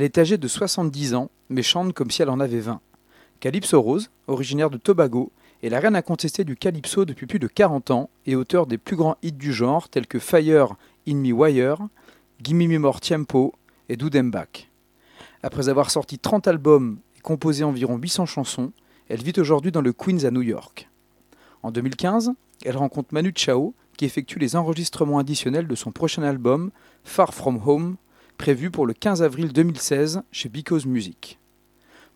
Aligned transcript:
Elle 0.00 0.06
est 0.06 0.16
âgée 0.16 0.38
de 0.38 0.48
70 0.48 1.12
ans, 1.12 1.30
mais 1.50 1.62
chante 1.62 1.92
comme 1.92 2.10
si 2.10 2.22
elle 2.22 2.30
en 2.30 2.40
avait 2.40 2.60
20. 2.60 2.80
Calypso 3.38 3.82
Rose, 3.82 4.10
originaire 4.28 4.70
de 4.70 4.78
Tobago, 4.78 5.30
est 5.62 5.68
la 5.68 5.78
reine 5.78 5.94
incontestée 5.94 6.42
du 6.42 6.56
calypso 6.56 7.04
depuis 7.04 7.26
plus 7.26 7.38
de 7.38 7.46
40 7.46 7.90
ans 7.90 8.08
et 8.24 8.34
auteur 8.34 8.66
des 8.66 8.78
plus 8.78 8.96
grands 8.96 9.18
hits 9.22 9.32
du 9.32 9.52
genre 9.52 9.90
tels 9.90 10.06
que 10.06 10.18
Fire 10.18 10.76
in 11.06 11.16
Me 11.16 11.32
Wire, 11.32 11.86
Gimme 12.42 12.66
Me 12.66 12.78
More 12.78 12.98
Tempo 13.02 13.52
et 13.90 13.98
Do 13.98 14.08
Back. 14.08 14.70
Après 15.42 15.68
avoir 15.68 15.90
sorti 15.90 16.18
30 16.18 16.48
albums 16.48 16.96
et 17.18 17.20
composé 17.20 17.62
environ 17.62 17.98
800 17.98 18.24
chansons, 18.24 18.72
elle 19.10 19.22
vit 19.22 19.38
aujourd'hui 19.38 19.70
dans 19.70 19.82
le 19.82 19.92
Queens 19.92 20.24
à 20.24 20.30
New 20.30 20.40
York. 20.40 20.88
En 21.62 21.72
2015, 21.72 22.32
elle 22.64 22.78
rencontre 22.78 23.12
Manu 23.12 23.34
Chao 23.36 23.74
qui 23.98 24.06
effectue 24.06 24.38
les 24.38 24.56
enregistrements 24.56 25.18
additionnels 25.18 25.68
de 25.68 25.74
son 25.74 25.92
prochain 25.92 26.22
album 26.22 26.70
Far 27.04 27.34
From 27.34 27.60
Home, 27.66 27.96
prévu 28.40 28.70
pour 28.70 28.86
le 28.86 28.94
15 28.94 29.22
avril 29.22 29.52
2016 29.52 30.22
chez 30.32 30.48
Because 30.48 30.86
Music. 30.86 31.38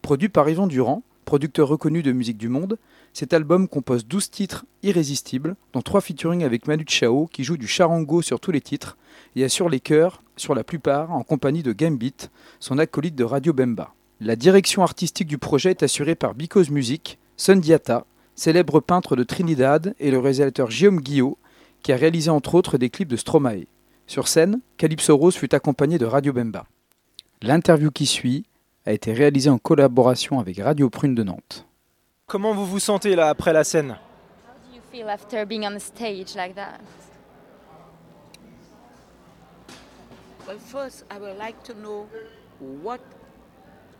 Produit 0.00 0.30
par 0.30 0.48
Yvan 0.48 0.66
Durand, 0.66 1.02
producteur 1.26 1.68
reconnu 1.68 2.02
de 2.02 2.12
musique 2.12 2.38
du 2.38 2.48
monde, 2.48 2.78
cet 3.12 3.34
album 3.34 3.68
compose 3.68 4.06
12 4.06 4.30
titres 4.30 4.64
irrésistibles, 4.82 5.54
dont 5.74 5.82
3 5.82 6.00
featuring 6.00 6.42
avec 6.42 6.66
Manu 6.66 6.86
Chao 6.88 7.26
qui 7.26 7.44
joue 7.44 7.58
du 7.58 7.66
charango 7.66 8.22
sur 8.22 8.40
tous 8.40 8.52
les 8.52 8.62
titres 8.62 8.96
et 9.36 9.44
assure 9.44 9.68
les 9.68 9.80
chœurs 9.80 10.22
sur 10.38 10.54
la 10.54 10.64
plupart 10.64 11.12
en 11.12 11.24
compagnie 11.24 11.62
de 11.62 11.74
Gambit, 11.74 12.30
son 12.58 12.78
acolyte 12.78 13.16
de 13.16 13.24
Radio 13.24 13.52
Bemba. 13.52 13.92
La 14.22 14.34
direction 14.34 14.82
artistique 14.82 15.28
du 15.28 15.36
projet 15.36 15.72
est 15.72 15.82
assurée 15.82 16.14
par 16.14 16.34
Because 16.34 16.70
Music, 16.70 17.18
Sundiata, 17.36 18.06
célèbre 18.34 18.80
peintre 18.80 19.14
de 19.14 19.24
Trinidad, 19.24 19.94
et 20.00 20.10
le 20.10 20.20
réalisateur 20.20 20.70
Guillaume 20.70 21.02
Guillot, 21.02 21.36
qui 21.82 21.92
a 21.92 21.96
réalisé 21.96 22.30
entre 22.30 22.54
autres 22.54 22.78
des 22.78 22.88
clips 22.88 23.08
de 23.08 23.16
Stromae. 23.16 23.66
Sur 24.06 24.28
scène, 24.28 24.60
Calypso 24.76 25.16
Rose 25.16 25.34
fut 25.34 25.54
accompagné 25.54 25.98
de 25.98 26.06
Radio 26.06 26.32
Bemba. 26.32 26.66
L'interview 27.42 27.90
qui 27.90 28.06
suit 28.06 28.44
a 28.86 28.92
été 28.92 29.12
réalisée 29.12 29.50
en 29.50 29.58
collaboration 29.58 30.40
avec 30.40 30.58
Radio 30.58 30.90
Prune 30.90 31.14
de 31.14 31.22
Nantes. 31.22 31.66
Comment 32.26 32.54
vous 32.54 32.66
vous 32.66 32.80
sentez 32.80 33.16
là 33.16 33.28
après 33.28 33.52
la 33.52 33.64
scène? 33.64 33.92
How 33.92 34.70
do 34.70 34.76
you 34.76 34.82
feel 34.92 35.08
after 35.08 35.44
being 35.46 35.66
on 35.66 35.74
the 35.74 35.80
stage 35.80 36.34
like 36.36 36.54
that? 36.54 36.80
Well, 40.46 40.58
first, 40.58 41.06
I 41.10 41.18
would 41.18 41.38
like 41.38 41.62
to 41.64 41.72
know 41.74 42.06
what 42.82 43.00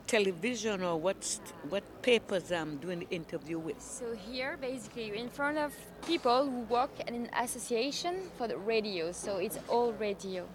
television 0.07 0.83
or 0.83 0.97
what, 0.99 1.41
what 1.69 1.85
papers 2.03 2.53
I'm 2.53 2.77
doing 2.77 3.01
the 3.01 3.11
interview 3.11 3.59
with. 3.59 3.81
So 3.81 4.15
here, 4.15 4.57
basically, 4.61 5.07
you're 5.07 5.17
in 5.17 5.29
front 5.29 5.59
of 5.59 5.73
people 6.07 6.45
who 6.45 6.61
work 6.63 6.91
in 7.07 7.15
an 7.15 7.31
association 7.41 8.17
for 8.37 8.49
the 8.49 8.57
radio. 8.57 9.13
So 9.13 9.39
it's 9.39 9.59
all 9.69 9.93
radio, 9.93 10.47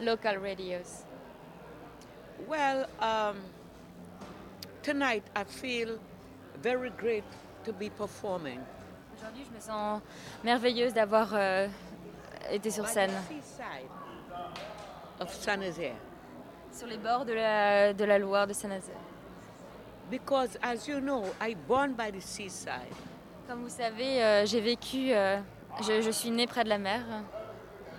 local 0.00 0.36
radios. 0.36 1.04
Well, 2.48 2.86
um, 3.00 3.36
tonight 4.82 5.24
I 5.36 5.44
feel 5.44 5.98
very 6.62 6.90
great 6.90 7.24
to 7.64 7.72
be 7.72 7.90
performing. 7.90 8.60
Aujourd'hui, 9.16 9.44
je 9.44 9.54
me 9.54 9.60
sens 9.60 10.00
merveilleuse 10.42 10.94
d'avoir 10.94 11.34
euh, 11.34 11.68
été 12.50 12.70
sur 12.70 12.86
scène, 12.88 13.12
of 15.20 15.32
San 15.34 15.60
Jose. 15.62 15.92
Sur 16.72 16.86
les 16.86 16.98
bords 16.98 17.24
de 17.24 17.32
la, 17.32 17.92
de 17.92 18.04
la 18.04 18.18
Loire 18.18 18.46
de 18.46 18.52
Saint-Nazaire. 18.52 18.96
Because, 20.10 20.58
as 20.62 20.88
you 20.88 21.00
know, 21.00 21.24
I 21.40 21.54
born 21.54 21.94
by 21.94 22.10
the 22.10 22.20
seaside. 22.20 22.92
Comme 23.46 23.62
vous 23.62 23.68
savez, 23.68 24.22
euh, 24.22 24.46
j'ai 24.46 24.60
vécu, 24.60 25.12
euh, 25.12 25.38
je, 25.82 26.00
je 26.00 26.10
suis 26.10 26.30
née 26.30 26.46
près 26.46 26.64
de 26.64 26.68
la 26.68 26.78
mer. 26.78 27.02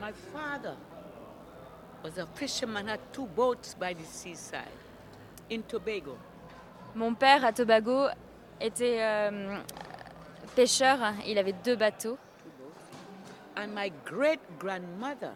My 0.02 0.12
father 0.34 0.76
was 2.04 2.18
a 2.18 2.26
fisherman, 2.36 2.88
had 2.88 3.00
two 3.14 3.26
boats 3.26 3.76
by 3.80 3.94
the 3.94 4.06
seaside 4.06 4.78
in 5.50 5.62
Tobago. 5.62 6.18
Mon 6.96 7.14
père 7.14 7.46
à 7.46 7.54
Tobago 7.54 8.08
était 8.60 8.98
euh, 9.00 9.58
pêcheur, 10.56 10.98
il 11.26 11.38
avait 11.38 11.56
deux 11.64 11.76
bateaux. 11.76 12.18
And 13.56 13.68
my 13.74 13.92
great 14.06 14.40
grandmother 14.60 15.34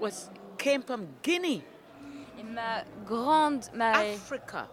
was 0.00 0.30
came 0.58 0.82
from 0.82 1.06
Guinea, 1.22 1.62
Et 2.38 2.42
ma 2.44 2.82
grande, 3.06 3.64
ma, 3.74 3.92
Africa. 3.92 4.68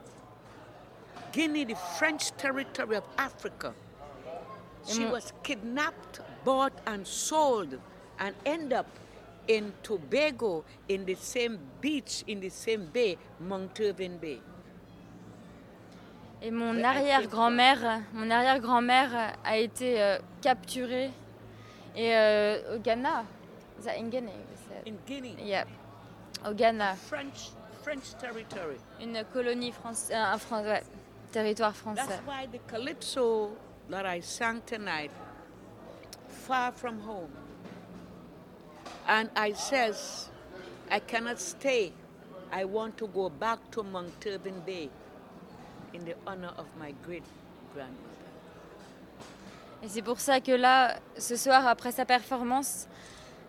Guinea, 1.32 1.66
the 1.66 1.76
French 1.98 2.32
territory 2.38 2.98
of 2.98 3.04
Africa. 3.18 3.74
She 4.88 5.00
mon- 5.00 5.12
was 5.12 5.34
kidnapped, 5.44 6.20
bought, 6.44 6.74
and 6.86 7.06
sold, 7.06 7.80
and 8.20 8.36
end 8.46 8.72
up 8.74 8.88
in 9.48 9.74
Tobago 9.84 10.64
in 10.90 11.06
the 11.06 11.16
same 11.16 11.60
beach, 11.82 12.24
in 12.28 12.40
the 12.40 12.50
same 12.50 12.88
bay, 12.94 13.18
Monturvin 13.42 14.20
Bay. 14.20 14.42
Et 16.42 16.52
mon 16.52 16.84
arrière-grand-mère, 16.84 18.02
mon 18.14 18.30
arrière-grand-mère 18.30 19.34
a 19.44 19.58
été 19.58 20.02
euh, 20.02 20.20
capturée 20.42 21.10
et 21.96 22.16
euh, 22.16 22.76
au 22.76 22.80
Ghana. 22.80 23.26
That 24.76 24.88
in 24.88 24.98
Guinea, 25.06 25.36
Yeah. 25.44 25.66
Au 26.46 26.54
Ghana, 26.54 26.96
French 26.96 27.52
French 27.84 28.16
territory. 28.20 28.78
une 29.02 29.24
colonie 29.34 29.72
française, 29.72 30.16
un 30.16 30.38
Fran- 30.38 30.64
ouais, 30.64 30.84
territoire 31.32 31.74
français. 31.76 32.08
That's 32.08 32.22
why 32.28 32.48
the 32.52 32.60
calypso 32.68 33.52
that 33.90 34.06
I 34.06 34.22
sang 34.22 34.62
tonight, 34.66 35.12
far 36.48 36.72
from 36.72 37.00
home. 37.00 37.32
And 39.08 39.30
I 39.36 39.54
says, 39.54 40.30
I 40.90 41.00
cannot 41.00 41.40
stay. 41.40 41.94
I 42.52 42.66
want 42.66 42.98
to 42.98 43.08
go 43.08 43.30
back 43.30 43.60
to 43.72 43.84
Monturvin 43.84 44.66
Bay 44.66 44.90
in 45.94 46.06
the 46.06 46.16
honor 46.26 46.52
of 46.58 46.66
my 46.80 46.94
great 47.04 47.24
grandmother. 47.74 48.02
Et 49.84 49.88
c'est 49.90 50.02
pour 50.02 50.20
ça 50.20 50.40
que 50.42 50.52
là, 50.54 50.96
ce 51.18 51.36
soir, 51.36 51.68
après 51.68 51.92
sa 51.92 52.06
performance, 52.06 52.88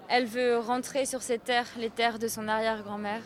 elle 0.09 0.27
veut 0.27 0.59
rentrer 0.59 1.07
sur 1.07 1.23
ces 1.23 1.39
terres, 1.39 1.69
les 1.77 1.91
terres 1.91 2.19
de 2.19 2.29
son 2.29 2.49
arrière-grand-mère. 2.49 3.23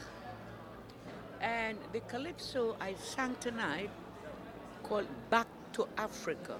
And 1.43 1.77
the 1.93 2.01
calypso 2.11 2.77
I 2.81 2.95
sang 2.97 3.35
tonight 3.41 3.91
called 4.83 5.07
Back 5.31 5.47
to 5.73 5.87
Africa. 5.97 6.59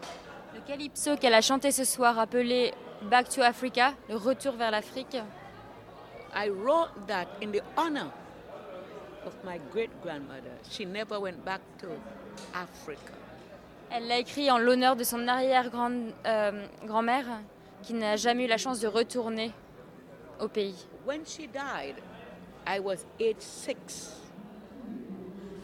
Le 0.55 0.61
calypso 0.67 1.17
qu'elle 1.17 1.35
a 1.35 1.43
chanté 1.43 1.71
ce 1.71 1.85
soir, 1.85 2.19
appelé 2.19 2.73
Back 3.03 3.29
to 3.29 3.43
Africa, 3.43 3.93
le 4.09 4.17
retour 4.17 4.55
vers 4.55 4.71
l'Afrique, 4.71 5.19
I 6.35 6.49
wrote 6.49 6.91
that 7.07 7.27
in 7.43 7.51
the 7.51 7.63
honor 7.77 8.11
of 9.27 9.35
my 9.45 9.59
great 9.73 9.91
grandmother. 10.03 10.53
She 10.71 10.87
never 10.87 11.19
went 11.19 11.45
back 11.45 11.61
to 11.81 11.89
Africa. 12.55 13.13
Elle 13.91 14.07
l'a 14.07 14.19
écrit 14.19 14.51
en 14.51 14.59
l'honneur 14.59 14.97
de 14.97 15.05
son 15.05 15.27
arrière-grand-mère 15.27 17.27
qui 17.83 17.95
n'a 17.95 18.17
jamais 18.17 18.45
eu 18.45 18.49
la 18.49 18.59
chance 18.59 18.81
de 18.81 18.87
retourner 18.87 19.53
au 20.41 20.49
pays. 20.49 20.87
When 21.05 21.25
she 21.25 21.47
died, 21.47 21.97
I 22.67 22.81
was 22.81 23.05
age 23.21 23.41
six, 23.41 24.17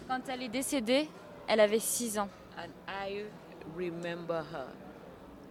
Quand 0.08 0.20
elle 0.28 0.42
est 0.44 0.48
décédée, 0.48 1.08
elle 1.48 1.60
avait 1.60 1.80
6 1.80 2.18
ans. 2.18 2.28
and 2.58 2.70
I 2.88 3.24
remember 3.76 4.42
her. 4.52 4.68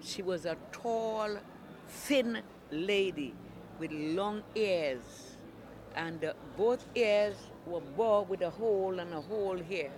She 0.02 0.22
was 0.24 0.46
a 0.46 0.56
tall, 0.72 1.38
thin 1.88 2.42
lady 2.72 3.34
with 3.80 3.92
long 3.92 4.42
ears, 4.56 5.36
and 5.96 6.34
both 6.58 6.86
ears 6.96 7.36
were 7.68 7.82
bald 7.98 8.30
with 8.30 8.42
a 8.42 8.50
hole 8.50 9.00
and 9.00 9.14
a 9.14 9.22
hole 9.22 9.58
here. 9.70 9.92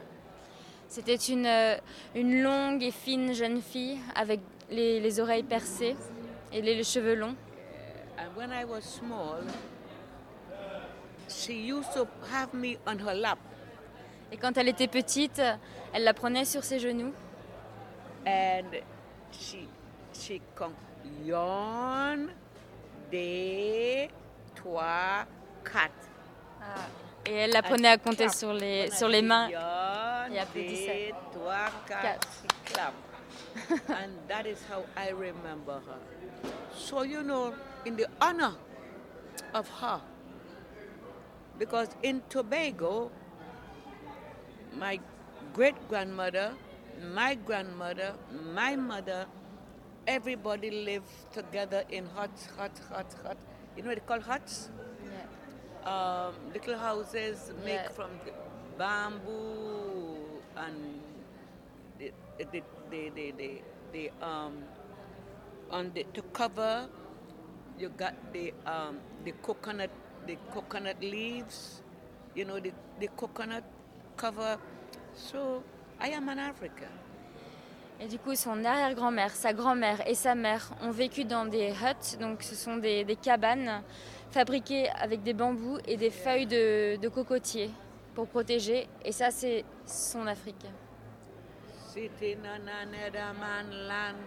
C'était 0.90 1.16
une, 1.30 1.46
euh, 1.46 1.78
une 2.16 2.42
longue 2.42 2.82
et 2.82 2.92
fine 2.92 3.34
jeune 3.34 3.62
fille 3.62 4.00
avec 4.16 4.40
les, 4.70 5.00
les 5.02 5.20
oreilles 5.20 5.44
percées 5.44 5.96
et 6.54 6.62
les, 6.62 6.76
les 6.76 6.84
cheveux 6.84 7.16
longs. 7.16 7.36
And 8.18 8.36
when 8.36 8.52
I 8.52 8.66
was 8.66 8.84
small, 8.84 9.42
she 11.28 11.54
used 11.54 11.94
to 11.94 12.08
have 12.32 12.54
me 12.54 12.78
on 12.88 13.00
her 13.00 13.14
lap, 13.14 13.38
Et 14.32 14.38
quand 14.38 14.58
elle 14.58 14.68
était 14.68 14.88
petite, 14.88 15.42
elle 15.94 16.04
la 16.04 16.14
prenait 16.14 16.44
sur 16.46 16.64
ses 16.64 16.80
genoux 16.80 17.14
and 18.26 18.66
she 19.32 19.68
she 20.14 20.42
trois, 24.56 25.26
quatre. 25.64 25.92
Et 27.26 27.34
elle 27.34 27.56
apprenait 27.56 27.90
à 27.90 27.98
compter 27.98 28.30
sur 28.30 28.54
les, 28.54 28.90
sur 28.92 29.10
mains. 29.22 29.50
Et 29.50 30.40
applaudissait. 30.40 31.14
deux, 31.34 31.40
trois, 31.40 31.70
quatre, 31.88 32.02
Quatre. 32.02 32.28
she 32.42 32.72
clap. 32.74 32.94
and 33.90 34.12
that 34.28 34.46
is 34.46 34.58
how 34.70 34.84
I 34.96 35.12
remember 35.12 35.80
her. 35.88 36.00
So, 36.76 37.04
you 37.04 37.24
know, 37.24 37.54
in 37.88 37.96
the 37.96 38.08
honor 38.22 38.54
of 39.54 39.68
her, 39.80 40.02
because 41.58 41.90
in 42.04 42.22
Tobago, 42.30 43.12
my 44.78 45.00
great 45.54 45.76
grandmother, 45.88 46.54
my 47.14 47.36
grandmother, 47.36 48.14
my 48.54 48.76
mother, 48.76 49.26
everybody 50.06 50.70
lived 50.72 51.10
together 51.32 51.84
in 51.90 52.06
huts, 52.08 52.48
huts, 52.58 52.82
huts, 52.92 53.16
huts. 53.24 53.44
You 53.76 53.84
know 53.84 53.90
what 53.90 54.00
they 54.00 54.06
call 54.06 54.20
huts? 54.20 54.70
um, 55.86 56.34
little 56.54 56.78
houses 56.78 57.52
made 57.64 57.76
Yeah. 57.88 57.90
from 57.98 58.12
bamboo 58.78 60.42
and 60.58 61.00
the 61.98 62.12
the 62.38 62.62
the 62.92 63.10
the, 63.16 63.32
the, 63.40 63.52
the 63.94 64.12
um 64.22 64.64
on 65.72 65.92
the 65.94 66.04
to 66.14 66.22
cover 66.34 66.90
you 67.78 67.90
got 67.98 68.14
the 68.34 68.54
um 68.66 68.98
the 69.26 69.32
coconut 69.42 69.90
the 70.26 70.38
coconut 70.54 70.98
leaves 71.02 71.82
you 72.36 72.46
know 72.46 72.60
the, 72.60 72.72
the 73.00 73.08
coconut 73.16 73.64
cover 74.16 74.58
so 75.14 75.64
I 76.00 76.10
am 76.10 76.30
an 76.30 76.40
African 76.40 76.92
Et 78.00 78.08
du 78.08 78.20
coup, 78.20 78.36
son 78.36 78.64
arrière-grand-mère, 78.64 79.32
sa 79.32 79.54
grand-mère 79.54 80.08
et 80.08 80.14
sa 80.14 80.36
mère 80.36 80.70
ont 80.84 80.92
vécu 80.92 81.26
dans 81.26 81.46
des 81.46 81.72
huts, 81.72 82.20
donc 82.20 82.44
ce 82.44 82.54
sont 82.54 82.78
des, 82.78 83.04
des 83.04 83.16
cabanes 83.16 83.82
fabriquées 84.30 84.88
avec 84.90 85.24
des 85.24 85.34
bambous 85.34 85.80
et 85.88 85.98
des 85.98 86.12
feuilles 86.12 86.46
de, 86.46 86.98
de 86.98 87.10
cocotier 87.10 87.72
pour 88.14 88.28
protéger. 88.28 88.88
Et 89.04 89.12
ça, 89.12 89.32
c'est 89.32 89.66
son 89.88 90.28
Afrique. 90.28 90.64
Sitting 91.92 92.38
on 92.46 92.68
another 92.68 93.34
man's 93.40 93.74
land, 93.88 94.18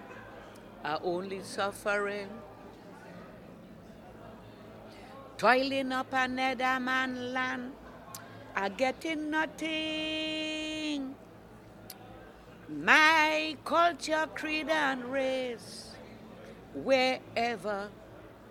are 0.82 1.00
only 1.04 1.40
suffering. 1.44 2.26
Toiling 5.40 5.90
up 5.92 6.12
another 6.12 6.78
man's 6.78 7.32
land, 7.32 7.72
are 8.54 8.68
getting 8.68 9.30
nothing. 9.30 11.14
My 12.68 13.56
culture, 13.64 14.26
creed, 14.34 14.68
and 14.68 15.02
race, 15.06 15.94
wherever 16.74 17.88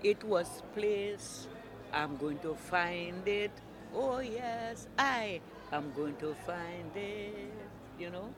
it 0.02 0.24
was 0.24 0.64
placed, 0.74 1.48
I'm 1.94 2.18
going 2.18 2.40
to 2.40 2.56
find 2.56 3.28
it. 3.28 3.52
Oh, 3.94 4.18
yes, 4.18 4.88
I 4.98 5.42
am 5.72 5.94
going 5.96 6.16
to 6.16 6.34
find 6.48 6.90
it, 6.96 7.54
you 8.00 8.10
know 8.10 8.34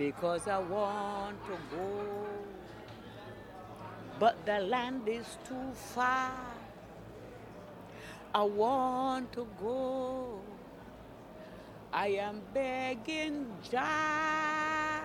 because 0.00 0.48
I 0.48 0.58
want 0.58 1.36
to 1.44 1.76
go. 1.76 2.26
But 4.18 4.46
the 4.46 4.60
land 4.60 5.06
is 5.06 5.36
too 5.46 5.72
far. 5.74 6.59
I 8.34 8.42
want 8.44 9.32
to 9.32 9.46
go. 9.60 10.38
I 11.92 12.08
am 12.22 12.42
begging 12.54 13.46
Jah. 13.68 15.02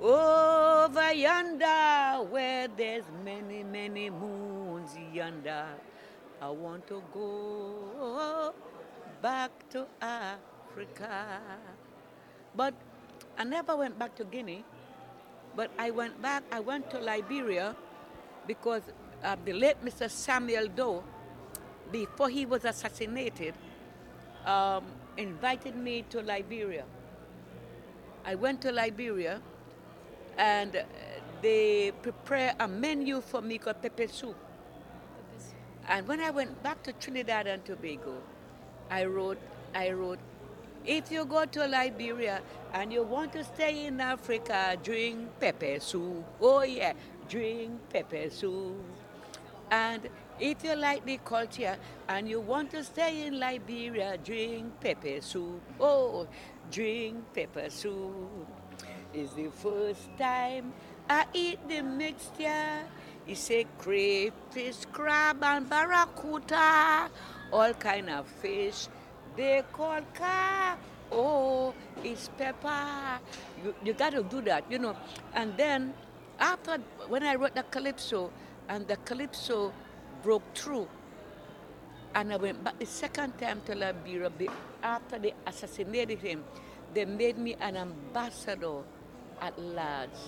Over 0.00 1.12
yonder, 1.12 2.26
where 2.28 2.68
there's 2.68 3.04
many, 3.24 3.62
many 3.62 4.10
moons 4.10 4.90
yonder, 5.12 5.66
I 6.40 6.50
want 6.50 6.86
to 6.88 7.02
go 7.14 8.52
back 9.22 9.50
to 9.70 9.86
Africa. 10.02 11.40
But 12.54 12.74
I 13.38 13.44
never 13.44 13.76
went 13.76 13.98
back 13.98 14.14
to 14.16 14.24
Guinea. 14.24 14.64
But 15.54 15.70
I 15.78 15.90
went 15.90 16.20
back, 16.20 16.42
I 16.50 16.60
went 16.60 16.90
to 16.90 16.98
Liberia 16.98 17.76
because 18.46 18.82
uh, 19.22 19.36
the 19.44 19.52
late 19.52 19.76
Mr. 19.84 20.10
Samuel 20.10 20.66
Doe, 20.68 21.04
before 21.92 22.30
he 22.30 22.46
was 22.46 22.64
assassinated, 22.64 23.54
um, 24.46 24.84
invited 25.16 25.76
me 25.76 26.04
to 26.10 26.22
Liberia. 26.22 26.84
I 28.24 28.34
went 28.34 28.62
to 28.62 28.72
Liberia 28.72 29.40
and 30.38 30.74
uh, 30.74 30.82
they 31.42 31.92
prepared 32.02 32.56
a 32.58 32.66
menu 32.66 33.20
for 33.20 33.42
me 33.42 33.58
called 33.58 33.82
pepper 33.82 34.08
soup. 34.08 34.36
And 35.88 36.06
when 36.08 36.20
I 36.20 36.30
went 36.30 36.62
back 36.62 36.82
to 36.84 36.92
Trinidad 36.92 37.46
and 37.46 37.64
Tobago, 37.64 38.14
I 38.90 39.04
wrote, 39.04 39.38
I 39.74 39.90
wrote, 39.90 40.18
if 40.84 41.10
you 41.12 41.24
go 41.24 41.44
to 41.44 41.66
Liberia 41.66 42.40
and 42.72 42.92
you 42.92 43.02
want 43.02 43.32
to 43.34 43.44
stay 43.44 43.86
in 43.86 44.00
Africa, 44.00 44.76
drink 44.82 45.28
pepper 45.40 45.78
soup. 45.80 46.24
Oh 46.40 46.62
yeah, 46.62 46.92
drink 47.28 47.72
pepper 47.90 48.30
soup. 48.30 48.76
And 49.72 50.06
if 50.38 50.62
you 50.62 50.76
like 50.76 51.06
the 51.06 51.16
culture 51.24 51.78
and 52.06 52.28
you 52.28 52.40
want 52.40 52.70
to 52.72 52.84
stay 52.84 53.26
in 53.26 53.40
Liberia, 53.40 54.18
drink 54.22 54.78
pepper 54.82 55.22
soup. 55.22 55.62
Oh, 55.80 56.28
drink 56.70 57.24
pepper 57.32 57.70
soup. 57.70 58.46
It's 59.14 59.32
the 59.32 59.48
first 59.48 60.10
time 60.18 60.74
I 61.08 61.24
eat 61.32 61.58
the 61.66 61.80
mixture. 61.80 62.84
It's 63.26 63.50
a 63.50 63.64
crayfish, 63.78 64.84
crab, 64.92 65.42
and 65.42 65.66
barracuda, 65.70 67.08
all 67.50 67.72
kind 67.72 68.10
of 68.10 68.26
fish. 68.26 68.88
They 69.36 69.62
call 69.72 70.02
car. 70.12 70.76
Oh, 71.10 71.72
it's 72.04 72.28
pepper. 72.36 73.20
You, 73.64 73.74
you 73.82 73.94
got 73.94 74.12
to 74.12 74.22
do 74.22 74.42
that, 74.42 74.70
you 74.70 74.78
know. 74.78 74.96
And 75.32 75.56
then 75.56 75.94
after, 76.38 76.76
when 77.08 77.22
I 77.22 77.36
wrote 77.36 77.54
the 77.54 77.62
calypso, 77.62 78.30
and 78.72 78.88
the 78.88 78.96
calypso 79.04 79.70
broke 80.22 80.42
through, 80.54 80.88
and 82.14 82.32
I 82.32 82.36
went 82.36 82.64
back 82.64 82.78
the 82.78 82.86
second 82.86 83.38
time 83.38 83.60
to 83.66 83.74
Liberia 83.74 84.30
be- 84.30 84.48
after 84.82 85.18
they 85.18 85.34
assassinated 85.46 86.20
him. 86.20 86.42
They 86.94 87.04
made 87.04 87.36
me 87.36 87.54
an 87.60 87.76
ambassador 87.76 88.80
at 89.42 89.58
large 89.58 90.20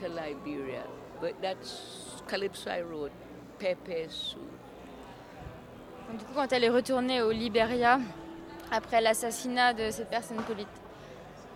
to 0.00 0.08
Liberia. 0.08 0.84
But 1.20 1.42
that's 1.42 2.22
calypso 2.28 2.70
I 2.70 2.82
wrote, 2.82 3.12
Pepe. 3.58 4.06
Donc, 6.08 6.18
du 6.18 6.24
coup, 6.24 6.32
quand 6.34 6.52
elle 6.52 6.64
est 6.64 6.70
retournée 6.70 7.22
au 7.22 7.32
Libéria, 7.32 8.00
après 8.70 9.00
l'assassinat 9.00 9.74
de 9.74 9.90
cette 9.90 10.10
personne 10.10 10.42
politique, 10.42 10.68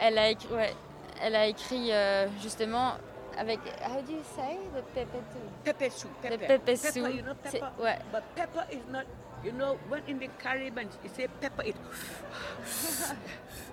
elle 0.00 0.18
a 0.18 0.30
écrit, 0.30 0.52
ouais, 0.52 0.74
elle 1.22 1.36
a 1.36 1.46
écrit 1.46 1.92
euh, 1.92 2.26
justement 2.42 2.94
avec. 3.38 3.60
How 3.82 4.00
do 4.00 4.12
you 4.12 4.24
say 4.36 4.58
the 4.74 4.82
pepper 4.94 5.22
too? 5.32 5.46
Pepper 5.64 5.90
soup, 5.90 6.10
The 6.22 6.28
pepper. 6.38 6.46
pepper 6.46 6.76
soup. 6.76 7.14
you 7.14 7.22
know 7.22 7.34
pepper. 7.34 7.70
ouais. 7.78 7.98
But 8.12 8.22
pepper 8.36 8.64
is 8.70 8.82
not, 8.90 9.06
you 9.44 9.52
know, 9.52 9.78
when 9.88 10.02
in 10.06 10.18
the 10.18 10.28
Caribbean 10.38 10.88
you 11.02 11.10
say 11.14 11.28
pepper, 11.40 11.62
it 11.62 11.76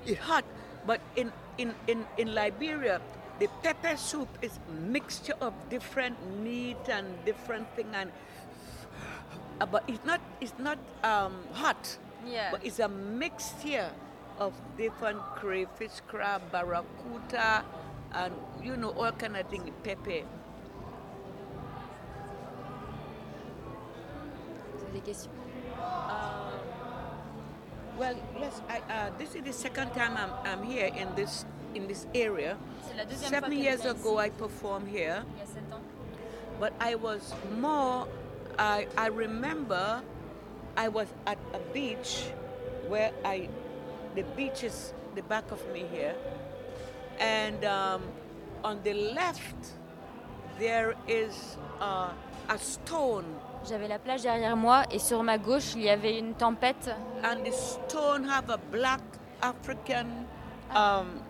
it 0.05 0.17
hot. 0.17 0.45
But 0.85 0.99
in, 1.15 1.31
in, 1.57 1.73
in, 1.87 2.05
in 2.17 2.33
Liberia, 2.33 3.01
the 3.39 3.47
pepper 3.61 3.95
soup 3.97 4.27
is 4.41 4.59
mixture 4.89 5.35
of 5.41 5.53
different 5.69 6.17
meat 6.41 6.77
and 6.89 7.05
different 7.25 7.67
thing 7.75 7.87
and 7.93 8.11
uh, 9.59 9.65
but 9.65 9.83
it's 9.87 10.03
not 10.05 10.19
it's 10.41 10.53
not 10.57 10.77
um, 11.03 11.37
hot. 11.53 11.97
Yeah. 12.25 12.49
But 12.51 12.65
it's 12.65 12.79
a 12.79 12.87
mixture 12.89 13.89
of 14.39 14.53
different 14.77 15.19
crayfish, 15.37 16.01
crab, 16.07 16.41
barracuda, 16.51 17.63
and 18.13 18.33
you 18.63 18.75
know 18.77 18.89
all 18.91 19.11
kind 19.11 19.37
of 19.37 19.47
thing. 19.47 19.71
Pepper. 19.83 20.23
Des 24.93 25.01
questions. 25.03 25.29
Well, 27.97 28.15
yes, 28.39 28.61
I, 28.67 28.77
uh, 28.91 29.09
this 29.17 29.35
is 29.35 29.43
the 29.43 29.53
second 29.53 29.91
time 29.91 30.17
I'm, 30.17 30.31
I'm 30.43 30.63
here 30.63 30.89
in 30.95 31.13
this 31.15 31.45
in 31.75 31.87
this 31.87 32.05
area. 32.15 32.57
C'est 32.83 32.95
la 32.97 33.05
deuxième 33.05 33.29
fois 33.29 33.29
Seven 33.29 33.51
years 33.53 33.85
ago, 33.85 34.17
I 34.17 34.29
performed 34.29 34.87
here, 34.89 35.23
il 35.27 35.37
y 35.37 35.41
a 35.41 35.45
sept 35.45 35.71
ans. 35.73 35.81
but 36.59 36.73
I 36.79 36.95
was 36.95 37.33
more. 37.59 38.07
I 38.59 38.87
I 38.97 39.07
remember, 39.07 40.01
I 40.75 40.87
was 40.89 41.07
at 41.25 41.37
a 41.53 41.59
beach, 41.73 42.25
where 42.87 43.11
I, 43.23 43.47
the 44.15 44.23
beach 44.35 44.63
is 44.63 44.93
the 45.15 45.21
back 45.23 45.51
of 45.51 45.61
me 45.71 45.85
here, 45.91 46.15
and 47.21 47.63
um, 47.65 48.01
on 48.63 48.81
the 48.83 48.93
left, 49.13 49.55
there 50.59 50.95
is 51.07 51.57
uh, 51.79 52.09
a 52.49 52.57
stone, 52.57 53.25
J'avais 53.69 53.87
la 53.87 53.99
plage 53.99 54.23
derrière 54.23 54.55
moi 54.57 54.83
et 54.91 54.97
sur 54.99 55.21
ma 55.23 55.37
gauche, 55.37 55.75
il 55.75 55.83
y 55.83 55.89
avait 55.89 56.17
une 56.17 56.33
tempête. 56.33 56.89
and 57.23 57.43
the 57.45 57.51
stone 57.53 58.23
have 58.27 58.49
a 58.49 58.57
black 58.71 59.01
African 59.43 60.25
um, 60.75 61.21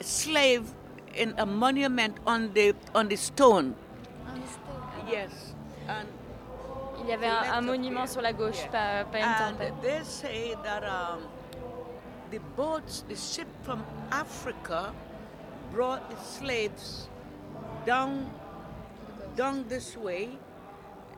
slave 0.00 0.64
in 1.16 1.34
a 1.38 1.46
monument 1.46 2.16
on 2.26 2.48
the 2.52 2.74
on 2.94 3.08
the 3.08 3.16
stone. 3.16 3.74
Yes, 5.08 5.54
and 5.88 6.06
Il 7.02 7.08
y 7.08 7.12
avait 7.12 7.26
un, 7.28 7.58
un 7.58 7.60
monument 7.62 8.06
sur 8.06 8.20
la 8.22 8.32
gauche, 8.32 8.66
pas, 8.70 9.04
pas 9.04 9.18
une 9.18 9.24
And 9.24 9.56
tempête. 9.56 9.74
they 9.82 10.04
say 10.04 10.54
that 10.62 10.82
um, 10.84 11.20
the 12.30 12.38
boats, 12.56 13.04
the 13.08 13.16
ship 13.16 13.48
from 13.62 13.84
Africa 14.12 14.92
brought 15.72 16.08
the 16.10 16.16
slaves 16.16 17.08
down, 17.84 18.30
down 19.36 19.66
this 19.68 19.96
way, 19.96 20.30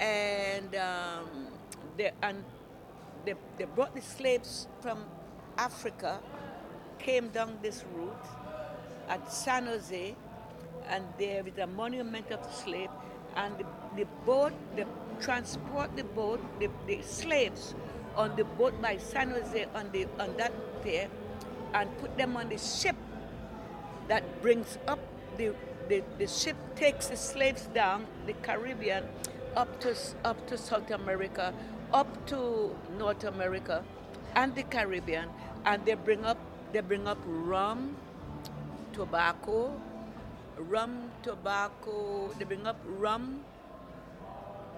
and 0.00 0.74
um, 0.74 1.46
they, 1.96 2.12
and 2.22 2.42
they, 3.24 3.34
they 3.58 3.64
brought 3.64 3.94
the 3.94 4.00
slaves 4.00 4.68
from 4.80 5.04
Africa, 5.58 6.20
came 6.98 7.28
down 7.28 7.58
this 7.62 7.84
route 7.94 8.26
at 9.08 9.32
San 9.32 9.66
Jose, 9.66 10.14
and 10.88 11.04
there 11.18 11.46
is 11.46 11.58
a 11.58 11.66
monument 11.66 12.30
of 12.30 12.42
the 12.42 12.52
slave, 12.52 12.90
and 13.36 13.56
the, 13.58 13.64
the 13.96 14.06
boat, 14.24 14.52
the 14.76 14.86
transport 15.20 15.94
the 15.96 16.04
boat, 16.04 16.40
the, 16.58 16.68
the 16.86 17.00
slaves 17.02 17.74
on 18.16 18.36
the 18.36 18.44
boat 18.44 18.80
by 18.80 18.96
San 18.96 19.30
Jose 19.30 19.66
on 19.74 19.90
the 19.92 20.06
on 20.18 20.36
that 20.36 20.52
pier, 20.82 21.08
and 21.74 21.88
put 21.98 22.16
them 22.16 22.36
on 22.36 22.48
the 22.48 22.58
ship 22.58 22.96
that 24.08 24.42
brings 24.42 24.78
up 24.88 24.98
the, 25.36 25.54
the, 25.88 26.02
the 26.18 26.26
ship 26.26 26.56
takes 26.76 27.06
the 27.06 27.16
slaves 27.16 27.66
down 27.72 28.06
the 28.26 28.32
Caribbean 28.34 29.04
up 29.56 29.80
to 29.80 29.96
up 30.24 30.46
to 30.46 30.58
South 30.58 30.90
America, 30.90 31.54
up 31.92 32.26
to 32.26 32.74
North 32.98 33.24
America, 33.24 33.84
and 34.34 34.54
the 34.54 34.62
Caribbean, 34.64 35.28
and 35.64 35.84
they 35.84 35.94
bring 35.94 36.24
up 36.24 36.38
they 36.72 36.80
bring 36.80 37.06
up 37.06 37.18
rum, 37.26 37.96
tobacco, 38.92 39.78
rum, 40.56 41.10
tobacco. 41.22 42.30
They 42.38 42.44
bring 42.44 42.66
up 42.66 42.80
rum, 42.86 43.44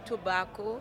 tobacco, 0.05 0.81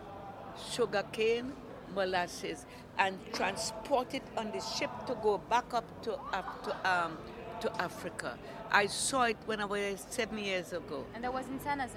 sugarcane, 0.70 1.52
molasses, 1.94 2.66
and 2.98 3.18
transport 3.32 4.14
it 4.14 4.22
on 4.36 4.50
the 4.52 4.60
ship 4.60 4.90
to 5.06 5.14
go 5.22 5.38
back 5.38 5.72
up 5.74 5.84
to 6.02 6.14
up 6.32 6.62
to 6.64 6.70
um 6.90 7.18
to 7.60 7.70
Africa. 7.80 8.38
I 8.70 8.86
saw 8.86 9.24
it 9.24 9.36
when 9.46 9.60
I 9.60 9.64
was 9.66 10.04
seven 10.10 10.38
years 10.38 10.72
ago. 10.72 11.04
And 11.14 11.22
that 11.24 11.32
was 11.32 11.46
in 11.46 11.60
San 11.60 11.78
Jose. 11.78 11.94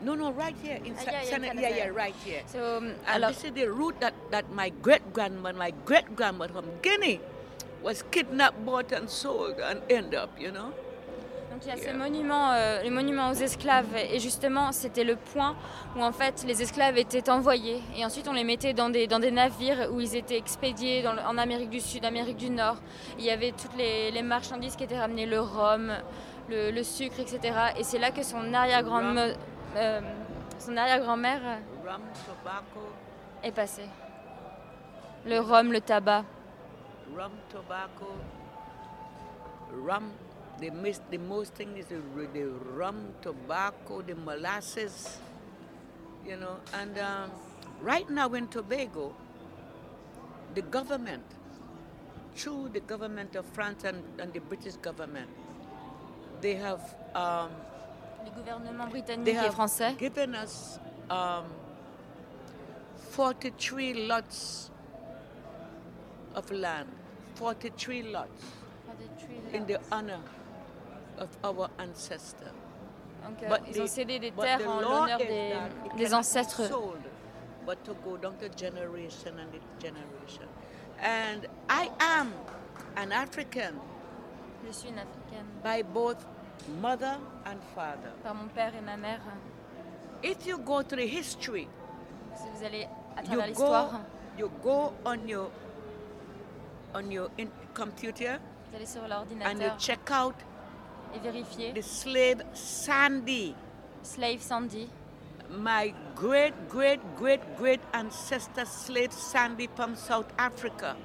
No, 0.00 0.14
no, 0.14 0.32
right 0.32 0.56
here 0.62 0.80
in 0.84 0.96
Sa- 0.96 1.10
yeah, 1.10 1.22
yeah, 1.22 1.30
San 1.30 1.44
yeah, 1.44 1.68
yeah, 1.68 1.86
right 1.88 2.14
here. 2.24 2.42
So, 2.46 2.78
um, 2.78 2.94
And 3.06 3.22
this 3.24 3.44
is 3.44 3.52
the 3.52 3.66
route 3.68 4.00
that, 4.00 4.14
that 4.30 4.50
my 4.52 4.70
great 4.70 5.12
grandmother, 5.12 5.56
my 5.56 5.72
great 5.84 6.16
grandmother 6.16 6.52
from 6.52 6.66
Guinea, 6.82 7.20
was 7.82 8.02
kidnapped, 8.10 8.64
bought, 8.64 8.92
and 8.92 9.08
sold, 9.08 9.60
and 9.60 9.80
end 9.88 10.14
up, 10.14 10.38
you 10.40 10.50
know. 10.50 10.72
Donc 11.54 11.62
il 11.66 11.68
y 11.68 11.70
a 11.70 11.76
ce 11.92 11.96
monument, 11.96 12.50
euh, 12.50 12.82
le 12.82 12.90
monument 12.90 13.30
aux 13.30 13.34
esclaves, 13.34 13.86
et 14.12 14.18
justement 14.18 14.72
c'était 14.72 15.04
le 15.04 15.14
point 15.14 15.54
où 15.96 16.02
en 16.02 16.10
fait 16.10 16.42
les 16.48 16.60
esclaves 16.62 16.98
étaient 16.98 17.30
envoyés 17.30 17.80
et 17.96 18.04
ensuite 18.04 18.26
on 18.26 18.32
les 18.32 18.42
mettait 18.42 18.72
dans 18.72 18.90
des, 18.90 19.06
dans 19.06 19.20
des 19.20 19.30
navires 19.30 19.88
où 19.92 20.00
ils 20.00 20.16
étaient 20.16 20.36
expédiés 20.36 21.02
dans 21.04 21.12
le- 21.12 21.20
en 21.22 21.38
Amérique 21.38 21.70
du 21.70 21.78
Sud, 21.78 22.04
Amérique 22.04 22.38
du 22.38 22.50
Nord. 22.50 22.78
Il 23.20 23.24
y 23.24 23.30
avait 23.30 23.52
toutes 23.52 23.76
les, 23.76 24.10
les 24.10 24.22
marchandises 24.22 24.74
qui 24.74 24.82
étaient 24.82 24.98
ramenées, 24.98 25.26
le 25.26 25.38
rhum, 25.40 25.92
le, 26.48 26.72
le 26.72 26.82
sucre, 26.82 27.20
etc. 27.20 27.38
Et 27.78 27.84
c'est 27.84 28.00
là 28.00 28.10
que 28.10 28.24
son 28.24 28.42
euh, 28.52 30.00
son 30.58 30.76
arrière-grand-mère 30.76 31.40
tobacco, 32.26 32.88
est 33.44 33.52
passée. 33.52 33.86
Le 35.24 35.38
rhum, 35.38 35.70
le 35.70 35.80
tabac. 35.80 36.24
rum, 37.16 37.30
tobacco, 37.52 38.10
rum. 39.86 40.10
The 40.60 40.70
most, 40.70 41.02
the 41.10 41.18
most 41.18 41.54
thing 41.54 41.76
is 41.76 41.86
the, 41.86 42.00
the 42.32 42.44
rum, 42.74 43.08
tobacco, 43.22 44.02
the 44.02 44.14
molasses, 44.14 45.18
you 46.26 46.36
know. 46.36 46.56
And 46.72 46.98
um, 46.98 47.30
right 47.80 48.08
now 48.08 48.32
in 48.34 48.46
Tobago, 48.48 49.14
the 50.54 50.62
government, 50.62 51.24
through 52.36 52.70
the 52.72 52.80
government 52.80 53.34
of 53.36 53.44
France 53.46 53.84
and, 53.84 54.02
and 54.18 54.32
the 54.32 54.40
British 54.40 54.74
government, 54.76 55.28
they 56.40 56.54
have 56.54 56.80
um, 57.14 57.50
Le 58.24 58.30
gouvernement 58.30 58.86
britannique 58.88 59.36
et 59.36 59.50
français 59.50 59.94
given 59.98 60.34
us 60.34 60.78
um, 61.10 61.44
43 63.10 64.06
lots 64.06 64.70
of 66.34 66.50
land, 66.50 66.88
43 67.34 68.02
lots 68.04 68.30
in 69.52 69.66
the 69.66 69.78
honor 69.92 70.20
of 71.18 71.28
our 71.42 71.68
ancestor. 71.78 72.52
Donc, 73.24 73.42
euh, 73.42 73.48
But 73.48 73.60
ils 73.74 73.80
ont 73.80 73.86
cédé 73.86 74.18
des 74.18 74.32
terres 74.32 74.68
en 74.68 74.80
l'honneur 74.80 75.18
des, 75.96 76.14
ancêtres. 76.14 76.62
but 77.66 77.82
to 77.84 77.94
go 78.04 78.16
down 78.18 78.34
to 78.36 78.48
generation 78.54 79.32
and 79.38 79.50
generation. 79.80 80.46
And 81.02 81.46
I 81.70 81.90
am 82.00 82.32
an 82.96 83.10
African 83.12 83.74
Je 84.66 84.72
suis 84.72 84.88
une 84.90 84.98
africaine 84.98 85.46
by 85.62 85.82
both 85.82 86.18
mother 86.80 87.18
and 87.46 87.58
father. 87.74 88.12
par 88.22 88.34
mon 88.34 88.48
père 88.48 88.72
et 88.74 88.80
ma 88.82 88.96
mère. 88.96 89.20
If 90.22 90.46
you 90.46 90.58
go 90.58 90.82
to 90.82 90.96
the 90.96 91.06
history, 91.06 91.68
Si 92.36 92.44
vous 92.54 92.64
allez 92.64 92.86
à 93.16 93.20
you 93.22 93.26
travers 93.26 93.44
go, 93.44 93.48
l'histoire, 93.48 94.00
you 94.38 94.50
go 94.62 94.92
on 95.04 95.26
your 95.26 95.50
on 96.94 97.10
your 97.10 97.28
in 97.38 97.46
computer 97.74 98.38
vous 98.70 98.76
allez 98.76 98.86
sur 98.86 99.02
and 99.02 99.06
you 99.06 99.10
l'ordinateur 99.14 99.78
check 99.78 100.10
out 100.10 100.34
et 101.14 101.18
vérifier 101.20 101.72
the 101.72 101.82
slave 101.82 102.42
Sandy. 102.52 103.54
Slave 104.02 104.40
Sandy. 104.40 104.88
My 105.50 105.94
great 106.16 106.54
great 106.68 107.00
great 107.16 107.40
great 107.58 107.80
ancestor 107.92 108.64
slave 108.64 109.12
Sandy 109.12 109.68
from 109.76 109.94
South 109.94 110.26
Africa, 110.38 110.96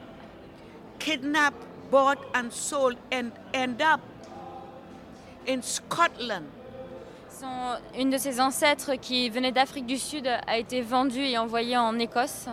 kidnapped, 0.98 1.66
bought, 1.92 2.20
and 2.34 2.52
sold, 2.52 2.98
and 3.12 3.32
end 3.54 3.82
up 3.82 4.00
in 5.46 5.62
Scotland. 5.62 6.46
Son- 7.30 7.78
une 7.98 8.10
de 8.10 8.18
ses 8.18 8.40
ancêtres 8.40 8.96
qui 8.96 9.30
venait 9.30 9.52
d'Afrique 9.52 9.86
du 9.86 9.98
Sud 9.98 10.28
a 10.28 10.58
été 10.58 10.82
vendue 10.82 11.26
et 11.26 11.38
envoyée 11.38 11.78
en 11.78 11.98
Écosse. 12.00 12.48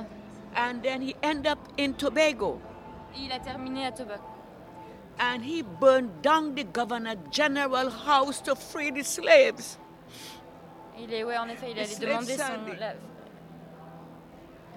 And 0.57 0.81
then 0.83 1.03
he 1.03 1.15
end 1.23 1.47
up 1.47 1.59
in 1.79 1.93
Tobago. 1.93 2.59
Et 3.17 3.25
il 3.25 3.33
a 3.33 3.39
terminé 3.39 3.87
à 3.87 3.93
Tobago. 3.93 4.23
And 5.19 5.43
he 5.43 5.63
burned 5.63 6.21
down 6.23 6.55
the 6.55 6.65
governor 6.65 7.15
general 7.31 7.91
house 7.91 8.41
to 8.43 8.55
free 8.55 8.91
the 8.91 9.03
slaves. 9.03 9.79
Il 10.99 11.13
est, 11.13 11.25
ouais, 11.25 11.37
en 11.39 11.49
effet, 11.49 11.71
il 11.73 11.79
allait 11.79 11.99
demander 11.99 12.37
son. 12.37 12.79
La- 12.79 12.93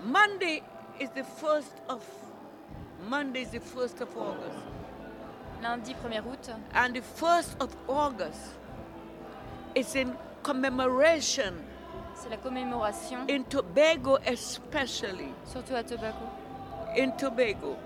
Monday 0.03 0.61
is 0.99 1.09
the 1.15 1.23
first 1.23 1.73
of 1.89 2.03
Monday 3.07 3.41
is 3.41 3.49
the 3.51 3.59
first 3.59 4.01
of 4.01 4.09
August. 4.17 4.59
lundi 5.61 5.93
1er 5.93 6.23
août. 6.25 6.49
And 6.73 6.95
the 6.95 7.01
first 7.01 7.55
of 7.59 7.75
August 7.87 8.39
is 9.75 9.93
in 9.95 10.15
commemoration 10.43 11.53
C'est 12.15 12.29
la 12.29 12.37
commémoration, 12.37 13.29
in 13.29 13.43
Tobago 13.45 14.17
especially. 14.25 15.33
surtout 15.45 15.75
à 15.75 15.83
Tobago. 15.83 16.29
In 16.97 17.11
Tobago. 17.17 17.77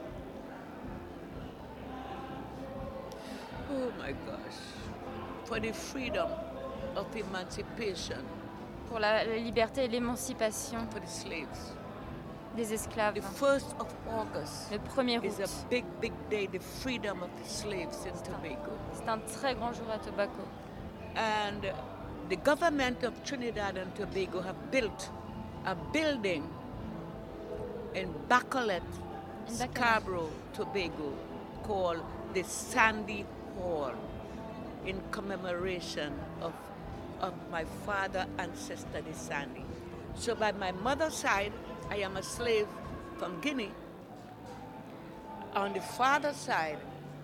Oh 3.75 3.91
my 3.99 4.11
gosh. 4.27 4.59
For 5.45 5.59
the 5.59 5.71
freedom 5.73 6.29
of 6.95 7.07
emancipation 7.15 8.23
Pour 8.89 8.99
la, 8.99 9.23
la 9.23 9.35
liberté 9.37 9.85
et 9.85 9.87
l'émancipation 9.87 10.87
for 10.91 10.99
the 10.99 11.07
slaves. 11.07 11.73
des 12.55 12.71
esclaves. 12.71 13.15
The 13.15 13.21
first 13.39 13.75
of 13.79 13.87
August 14.07 14.71
Le 14.71 14.77
1er 14.77 15.23
is 15.25 15.39
a 15.39 15.43
août. 15.45 15.69
big, 15.71 15.85
big 15.99 16.13
day, 16.29 16.45
the 16.45 16.59
freedom 16.59 17.23
of 17.23 17.29
the 17.41 17.49
slaves 17.49 18.05
in 18.05 18.13
Tobago. 18.23 18.71
C'est 18.93 19.09
un 19.09 19.17
très 19.19 19.55
grand 19.55 19.73
jour 19.73 19.87
à 19.91 19.97
Tobago. 19.97 20.43
And 21.15 21.65
the 22.29 22.35
government 22.37 23.03
of 23.03 23.13
Trinidad 23.23 23.77
and 23.77 23.93
Tobago 23.95 24.41
have 24.41 24.55
built 24.71 25.09
a 25.65 25.75
building 25.75 26.43
in 27.95 28.13
Bacolet. 28.29 28.83
Scarborough, 29.47 30.29
Tobago, 30.53 31.11
called 31.63 32.01
the 32.33 32.43
Sandy 32.43 33.25
Hall 33.59 33.93
in 34.85 34.99
commemoration 35.11 36.13
of, 36.41 36.53
of 37.21 37.33
my 37.51 37.63
father 37.85 38.25
and 38.37 38.55
sister, 38.57 39.01
the 39.01 39.13
Sandy. 39.13 39.63
So 40.15 40.35
by 40.35 40.51
my 40.51 40.71
mother's 40.71 41.13
side, 41.15 41.51
I 41.89 41.97
am 41.97 42.17
a 42.17 42.23
slave 42.23 42.67
from 43.17 43.39
Guinea. 43.41 43.71
On 45.55 45.71
the 45.73 45.81
father's 45.81 46.35
side, 46.35 46.77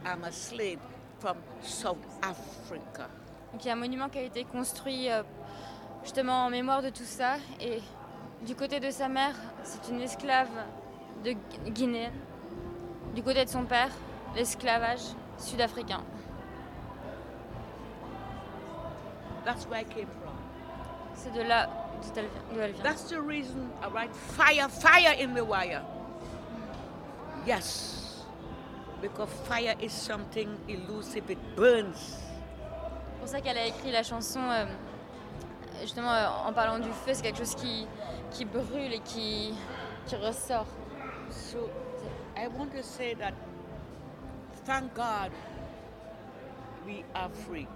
I'm 0.05 0.23
a 0.23 0.31
slave 0.31 0.79
from 1.19 1.37
South 1.61 1.97
Africa. 2.21 3.09
Donc 3.51 3.63
il 3.65 3.67
y 3.67 3.69
a 3.69 3.73
un 3.73 3.75
monument 3.79 4.09
qui 4.09 4.19
a 4.19 4.21
été 4.21 4.43
construit 4.45 5.09
euh, 5.09 5.23
justement 6.03 6.45
en 6.45 6.49
mémoire 6.49 6.81
de 6.81 6.89
tout 6.91 7.03
ça. 7.05 7.37
Et 7.59 7.81
du 8.45 8.55
côté 8.55 8.79
de 8.79 8.91
sa 8.91 9.07
mère, 9.09 9.35
c'est 9.63 9.89
une 9.91 9.99
esclave 10.01 10.49
de 11.25 11.31
Gu- 11.31 11.71
Guinée. 11.71 12.09
Du 13.15 13.23
côté 13.23 13.43
de 13.43 13.49
son 13.49 13.63
père, 13.65 13.89
l'esclavage 14.35 15.01
sud-africain. 15.39 16.01
That's 19.45 19.65
where 19.65 19.79
I 19.79 19.83
came 19.83 20.07
from. 20.21 20.33
C'est 21.15 21.33
de 21.33 21.41
là 21.41 21.67
d'où 22.51 22.59
elle, 22.59 22.71
vient-. 22.71 22.83
That's 22.83 23.03
the 23.09 23.19
reason 23.19 23.69
I 23.81 23.87
write 23.87 24.15
fire, 24.15 24.69
fire 24.69 25.15
in 25.19 25.33
the 25.33 25.43
wire. 25.43 25.83
Yes. 27.45 28.25
Because 29.01 29.29
fire 29.47 29.75
is 29.81 29.91
something 29.91 30.57
elusive, 30.67 31.29
it 31.29 31.39
burns. 31.55 32.17
C'est 33.13 33.19
pour 33.19 33.27
ça 33.27 33.41
qu'elle 33.41 33.57
a 33.57 33.65
écrit 33.65 33.91
la 33.91 34.03
chanson, 34.03 34.39
euh, 34.39 34.65
justement 35.81 36.13
euh, 36.13 36.27
en 36.47 36.53
parlant 36.53 36.79
du 36.79 36.89
feu, 36.89 37.13
c'est 37.13 37.21
quelque 37.21 37.39
chose 37.39 37.55
qui, 37.55 37.85
qui 38.31 38.45
brûle 38.45 38.93
et 38.93 38.99
qui, 38.99 39.53
qui 40.05 40.15
ressort. 40.15 40.67
So 41.29 41.69
I 42.37 42.47
want 42.47 42.71
to 42.75 42.83
say 42.83 43.15
that 43.15 43.33
thank 44.65 44.93
God 44.93 45.31
we 46.85 47.03
are 47.13 47.29
free. 47.29 47.67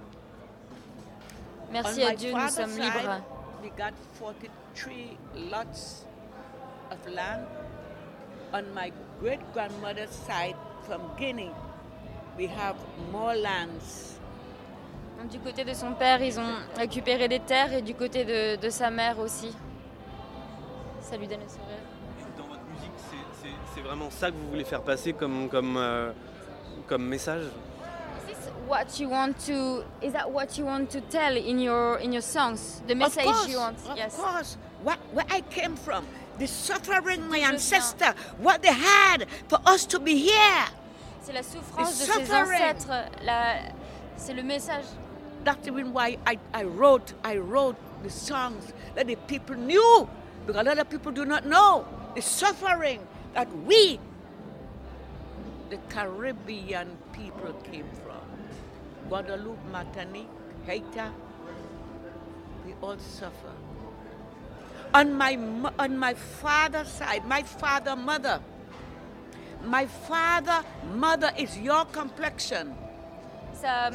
Merci 1.73 2.03
à 2.03 2.15
Dieu, 2.15 2.31
nous 2.33 2.47
sommes 2.49 2.77
libres. 2.77 3.21
We 3.63 3.69
got 3.77 3.93
43 4.19 5.17
lots 5.51 6.05
of 6.91 7.13
land. 7.13 7.45
On 8.53 8.63
my 8.75 8.91
great 9.19 9.39
grandmother's 9.53 10.11
side 10.11 10.55
from 10.85 11.01
Guinea, 11.17 11.49
we 12.37 12.45
have 12.47 12.75
more 13.11 13.33
lands. 13.35 14.19
Donc, 15.19 15.29
du 15.31 15.39
côté 15.39 15.63
de 15.63 15.73
son 15.73 15.93
père, 15.93 16.21
ils 16.21 16.39
ont 16.39 16.55
récupéré 16.77 17.27
des 17.27 17.39
terres 17.39 17.73
et 17.73 17.81
du 17.81 17.95
côté 17.95 18.25
de, 18.25 18.57
de 18.61 18.69
sa 18.69 18.91
mère 18.91 19.17
aussi. 19.19 19.55
Ça 21.01 21.17
lui 21.17 21.27
donne 21.27 21.39
le 21.41 21.49
sourire. 21.49 21.81
Dans 22.37 22.43
votre 22.45 22.61
musique, 22.73 22.91
c'est- 23.73 23.81
vraiment 23.81 24.09
ça 24.11 24.29
que 24.31 24.35
vous 24.35 24.49
voulez 24.49 24.63
faire 24.63 24.81
passer 24.81 25.13
comme, 25.13 25.49
comme, 25.49 25.75
euh, 25.77 26.11
comme 26.87 27.05
message? 27.05 27.43
What 28.67 28.99
you 28.99 29.09
want 29.09 29.39
to? 29.45 29.83
Is 30.01 30.13
that 30.13 30.29
what 30.31 30.57
you 30.57 30.65
want 30.65 30.89
to 30.91 31.01
tell 31.01 31.35
in 31.35 31.59
your 31.59 31.97
in 31.99 32.11
your 32.13 32.21
songs? 32.21 32.81
The 32.87 32.95
message 32.95 33.25
of 33.25 33.33
course, 33.33 33.49
you 33.49 33.57
want? 33.57 33.77
of 33.89 33.97
yes. 33.97 34.15
course. 34.15 34.57
What, 34.83 34.99
where 35.13 35.25
I 35.29 35.41
came 35.41 35.75
from, 35.77 36.05
the 36.39 36.47
suffering 36.47 37.29
my 37.29 37.37
ancestor, 37.39 38.13
what 38.37 38.61
they 38.61 38.73
had 38.73 39.27
for 39.47 39.59
us 39.65 39.85
to 39.87 39.99
be 39.99 40.15
here. 40.17 40.65
C'est 41.21 41.33
la 41.33 41.41
souffrance 41.41 41.99
de 41.99 42.05
The 42.05 42.11
ses 42.13 42.25
suffering. 42.27 42.61
ancêtres. 42.61 43.25
la- 43.25 43.71
C'est 44.17 44.33
le 44.35 44.43
message. 44.43 44.85
That's 45.45 45.67
even 45.67 45.93
why 45.93 46.17
I, 46.27 46.37
I 46.53 46.63
wrote 46.63 47.13
I 47.23 47.37
wrote 47.37 47.75
the 48.03 48.09
songs 48.09 48.73
that 48.95 49.07
the 49.07 49.15
people 49.27 49.55
knew 49.55 50.07
because 50.45 50.61
a 50.61 50.63
lot 50.69 50.79
of 50.79 50.89
people 50.89 51.11
do 51.11 51.25
not 51.25 51.45
know 51.45 51.85
the 52.15 52.21
suffering 52.21 52.99
that 53.33 53.47
we 53.65 53.99
the 55.73 55.79
Caribbean 55.89 56.87
people 57.13 57.53
came 57.71 57.87
from. 58.03 58.21
Guadeloupe, 59.09 59.57
Martinique, 59.71 60.29
Haiti, 60.67 61.01
we 62.65 62.73
all 62.81 62.97
suffer. 62.99 63.53
On 64.93 65.11
my 65.17 65.33
on 65.79 65.97
my 65.97 66.13
father's 66.13 66.89
side, 66.89 67.25
my 67.25 67.41
father, 67.41 67.95
mother, 67.95 68.39
my 69.65 69.87
father, 69.87 70.63
mother 70.93 71.31
is 71.39 71.57
your 71.57 71.85
complexion. 71.85 72.75
Sa- 73.59 73.89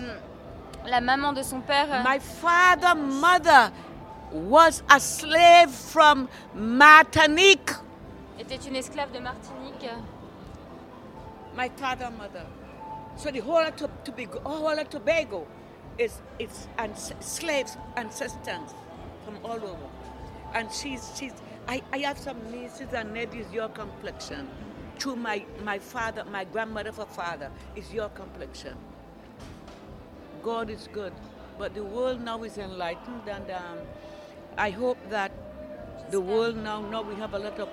la 0.84 1.00
maman 1.00 1.32
de 1.32 1.42
son 1.44 1.60
père. 1.62 1.86
euh, 1.92 2.02
My 2.02 2.18
father, 2.18 2.94
mother 2.96 3.70
was 4.32 4.82
a 4.90 4.98
slave 4.98 5.70
from 5.70 6.28
Martinique. 6.54 7.70
était 8.40 8.66
une 8.66 8.76
esclave 8.76 9.12
de 9.12 9.20
Martinique. 9.20 9.88
My 11.58 11.68
father, 11.70 12.08
mother. 12.16 12.46
So 13.16 13.32
the 13.32 13.40
whole 13.40 13.58
of 13.58 13.74
To- 13.78 13.90
Tobago, 14.04 14.38
whole 14.44 14.78
of 14.78 14.88
Tobago 14.90 15.44
is 15.98 16.22
it's 16.38 16.68
and 16.78 16.96
slaves 16.96 17.76
ancestors 17.96 18.70
from 19.24 19.38
all 19.44 19.60
over. 19.72 19.88
And 20.54 20.70
she's 20.72 21.10
she's 21.18 21.32
I, 21.66 21.82
I 21.92 21.98
have 21.98 22.16
some 22.16 22.38
nieces 22.52 22.92
and 22.92 23.12
nephews 23.12 23.46
your 23.52 23.70
complexion. 23.70 24.48
To 25.00 25.16
my, 25.16 25.44
my 25.64 25.80
father, 25.80 26.24
my 26.26 26.44
grandmother 26.44 26.92
for 26.92 27.06
father 27.06 27.50
is 27.74 27.92
your 27.92 28.08
complexion. 28.10 28.76
God 30.44 30.70
is 30.70 30.88
good. 30.92 31.12
But 31.58 31.74
the 31.74 31.82
world 31.82 32.20
now 32.20 32.44
is 32.44 32.56
enlightened 32.58 33.28
and 33.28 33.50
um, 33.50 33.78
I 34.56 34.70
hope 34.70 34.98
that 35.10 35.32
the 36.12 36.20
world 36.20 36.56
now 36.56 36.82
now 36.82 37.02
we 37.02 37.16
have 37.16 37.34
a 37.34 37.38
lot 37.40 37.58
of 37.58 37.68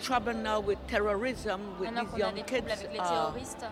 trouble 0.00 0.34
now 0.34 0.60
with 0.60 0.78
terrorism 0.88 1.60
with 1.78 1.90
Maintenant 1.90 2.14
these 2.14 2.14
a 2.14 2.18
young 2.18 2.34
des 2.34 2.42
kids 2.42 2.70
avec 2.70 2.92
les 2.92 2.98
uh, 2.98 3.02
terroristes 3.02 3.66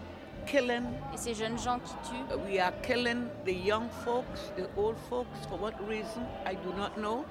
killing 0.46 0.84
et 1.12 1.16
ces 1.16 1.34
jeunes 1.34 1.58
gens 1.58 1.78
qui 1.80 1.94
tuent, 2.08 2.36
we 2.48 2.58
are 2.58 2.72
killing 2.82 3.28
the 3.44 3.52
young 3.52 3.88
folks, 4.04 4.52
the 4.56 4.68
old 4.76 4.96
folks, 5.10 5.46
for 5.48 5.58
what 5.58 5.74
reason? 5.88 6.24
I 6.46 6.54
do 6.54 6.72
not 6.76 6.96
know. 6.96 7.24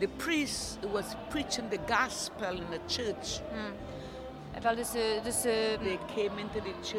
The 0.00 0.08
priest 0.18 0.80
who 0.82 0.88
was 0.88 1.16
preaching 1.30 1.70
the 1.70 1.78
gospel 1.78 2.60
in 2.60 2.70
the 2.70 2.80
church, 2.88 3.40
elle 4.54 4.60
parle 4.60 4.76
de 4.76 4.84
ce, 4.84 5.24
de 5.24 5.30
ce 5.30 5.76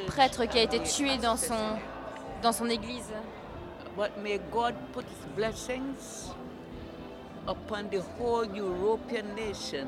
prêtre 0.07 0.45
qui 0.45 0.59
a 0.59 0.63
été 0.63 0.79
tué 0.79 1.17
dans 1.17 1.37
son, 1.37 1.77
dans 2.41 2.53
son 2.53 2.69
église. 2.69 3.11
But 3.95 4.17
may 4.23 4.39
God 4.51 4.73
put 4.93 5.03
his 5.03 5.35
blessings 5.35 6.31
upon 7.47 7.89
the 7.91 8.01
whole 8.17 8.45
European 8.45 9.35
nation 9.35 9.87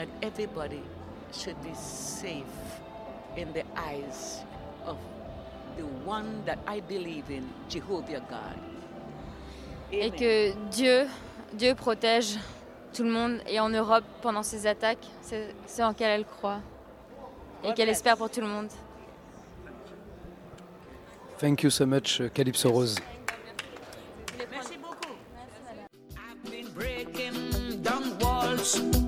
that 0.00 0.08
everybody 0.22 0.80
should 1.30 1.60
be 1.62 1.74
safe 1.74 2.80
in 3.36 3.52
the 3.52 3.64
eyes 3.76 4.40
of 4.86 4.96
the 5.76 5.84
one 6.06 6.42
that 6.46 6.58
I 6.66 6.80
believe 6.80 7.30
in, 7.30 7.44
Jehovah 7.68 8.22
God. 8.30 8.56
Et 9.92 10.06
Amen. 10.06 10.18
que 10.18 10.54
Dieu, 10.70 11.06
Dieu 11.52 11.74
protège 11.74 12.38
tout 12.94 13.02
le 13.04 13.10
monde 13.10 13.40
et 13.46 13.60
en 13.60 13.68
Europe 13.68 14.04
pendant 14.22 14.42
ces 14.42 14.66
attaques, 14.66 15.06
c'est 15.20 15.54
c'est 15.66 15.82
en 15.82 15.92
qu'elle 15.92 16.20
elle 16.20 16.24
croit 16.24 16.60
et 17.62 17.74
qu'elle 17.74 17.90
espère 17.90 18.16
pour 18.16 18.30
tout 18.30 18.40
le 18.40 18.46
monde. 18.46 18.68
Thank 21.38 21.62
you 21.62 21.70
so 21.70 21.84
much, 21.84 22.22
Calypso 22.32 22.70
Rose. 22.70 22.96
Merci 24.50 24.78
beaucoup. 24.78 25.14
I've 27.82 28.99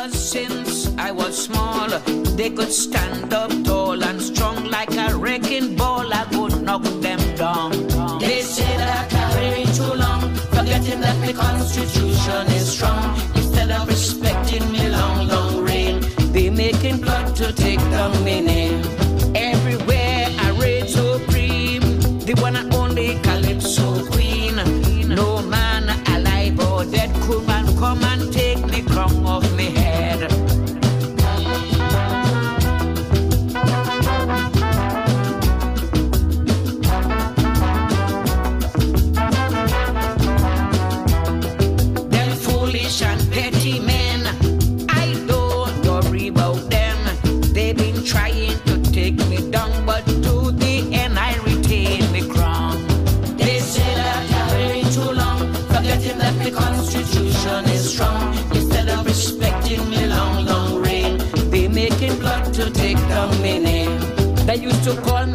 ever 0.00 0.14
since 0.14 0.88
I 0.96 1.10
was 1.10 1.44
small. 1.44 1.88
They 2.36 2.50
could 2.50 2.72
stand 2.72 3.32
up 3.34 3.50
tall 3.64 4.02
and 4.02 4.20
strong 4.20 4.64
like 4.64 4.92
a 4.96 5.14
wrecking 5.16 5.76
ball. 5.76 6.12
I 6.12 6.24
would 6.36 6.62
knock 6.62 6.82
them 7.06 7.20
down. 7.36 7.70
They 8.18 8.40
say 8.42 8.76
that 8.78 8.90
I 9.00 9.04
carry 9.16 9.64
too 9.78 9.94
long, 10.04 10.34
forgetting 10.56 11.00
that 11.00 11.18
the 11.26 11.34
Constitution 11.34 12.46
is 12.58 12.72
strong. 12.72 13.04
Instead 13.36 13.70
of 13.70 13.88
respecting 13.88 14.70
me 14.72 14.88
long, 14.88 15.28
long 15.28 15.64
reign, 15.64 16.00
they 16.32 16.50
making 16.50 17.00
blood 17.00 17.36
to 17.36 17.52
take 17.52 17.80
down 17.94 18.12
my 18.24 18.40
name. 18.40 19.09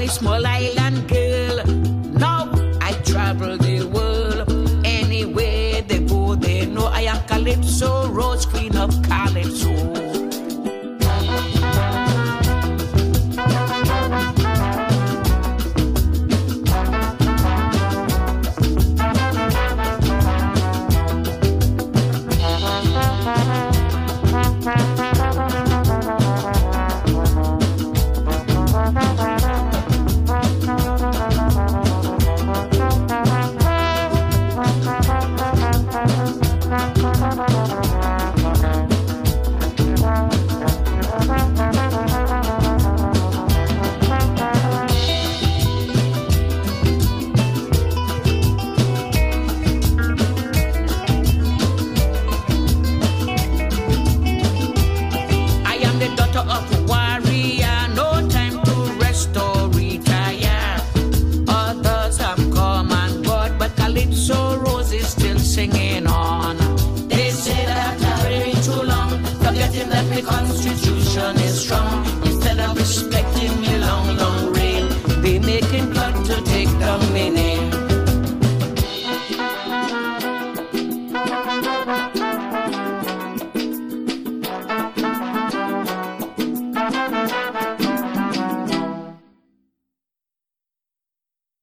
Small 0.08 0.46
island 0.46 0.85